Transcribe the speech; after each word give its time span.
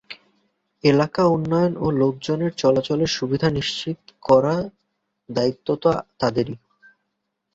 এলাকার 0.83 1.27
উন্নয়ন 1.27 1.73
ও 1.77 1.97
লোকজনের 2.01 2.51
চলাচলের 2.53 3.09
সুবিধা 3.09 3.47
নিশ্চিত 3.49 3.99
করার 4.23 4.63
দায়িত্ব 5.29 5.67
তো 5.75 5.89
তাঁদেরই। 6.19 6.55